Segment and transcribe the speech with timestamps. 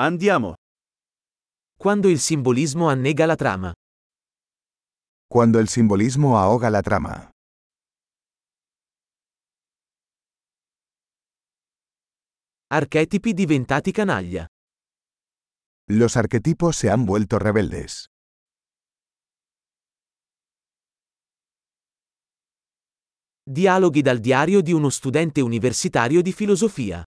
[0.00, 0.54] Andiamo.
[1.76, 3.72] Quando il simbolismo annega la trama.
[5.26, 7.28] Cuando el simbolismo ahoga la trama.
[12.68, 14.46] Archetipi diventati canaglia.
[15.90, 18.06] Los arquetipos se han vuelto rebeldes.
[23.42, 27.02] Dialoghi dal diario di uno studente universitario di filosofia.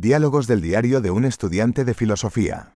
[0.00, 2.72] Diálogos del diario de un estudiante de filosofía.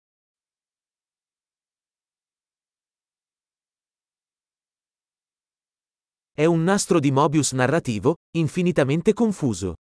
[6.32, 9.74] È un nastro di Mobius narrativo, infinitamente confuso.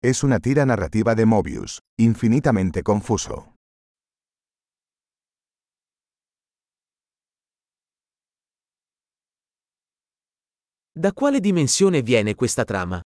[0.00, 3.56] Es una tira narrativa de Mobius, infinitamente confuso.
[10.92, 13.02] Da quale dimensione viene questa trama?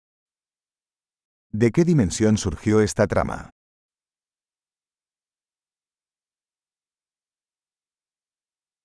[1.51, 3.49] ¿De qué dimensión surgió esta trama?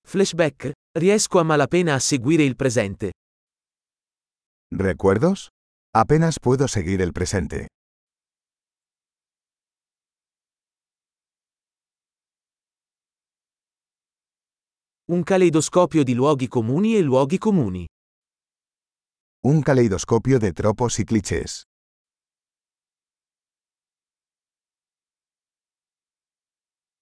[0.07, 0.73] Flashback?
[0.97, 3.13] Riesco a malapena a seguire il presente.
[4.71, 5.51] ¿Recuerdos?
[5.95, 7.67] Apenas puedo seguir el presente.
[15.07, 17.85] Un caleidoscopio di luoghi comuni e luoghi comuni.
[19.45, 21.65] Un caleidoscopio de tropos y clichés.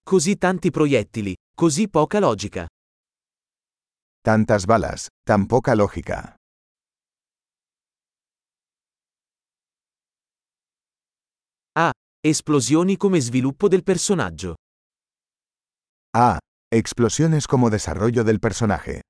[0.05, 2.67] Così tanti proiettili, così poca logica.
[4.21, 6.35] Tantas balas, tan poca lógica.
[11.73, 14.55] Ah, esplosioni come sviluppo del personaggio.
[16.11, 19.01] Ah, explosiones como desarrollo del personaje.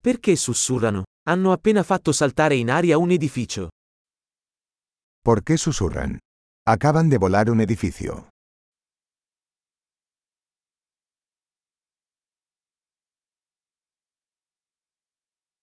[0.00, 1.02] Perché sussurrano?
[1.28, 3.68] Hanno appena fatto saltare in aria un edificio.
[5.24, 6.18] ¿Por qué susurran?
[6.66, 8.30] Acaban de volar un edificio.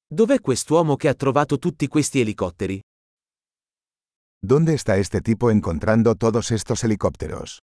[0.07, 2.79] Dov'è quest'uomo che ha trovato tutti questi elicotteri?
[4.39, 7.57] ¿Dónde está este tipo encontrando todos estos helicópteros?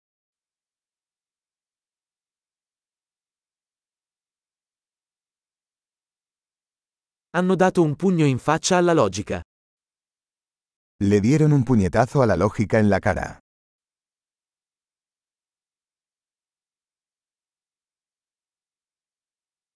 [7.34, 9.42] Hanno dato un pugno in faccia alla logica.
[11.04, 13.40] Le dieron un puñetazo a la lógica en la cara.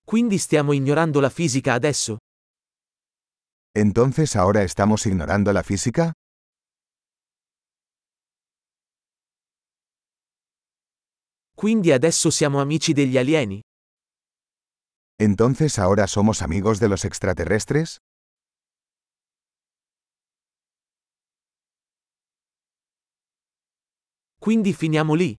[0.06, 2.18] Quindi stiamo ignorando la fisica adesso?
[3.74, 6.12] ¿Entonces ahora estamos ignorando la física?
[11.56, 13.60] Quindi adesso siamo amici degli alieni?
[15.18, 17.98] ¿Entonces ahora somos amigos de los extraterrestres?
[24.46, 25.34] Quindi finiamo lì?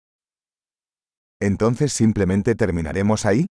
[1.39, 3.45] ¿Entonces simplemente terminaremos ahí?